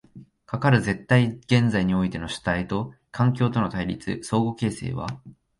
[0.47, 5.21] かかる絶対現在においての主体と環境との対立、相互形成は